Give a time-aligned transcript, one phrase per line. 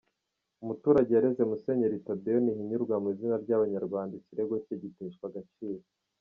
[0.63, 5.83] Umuturage yareze Musenyeri Tadeyo Ntihinyurwa mu izina ry’Abanyarwanda ikirego cye giteshwa agaciro.